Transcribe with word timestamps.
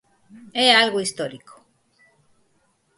É 0.65 0.67
algo 0.83 1.03
histórico. 1.07 1.55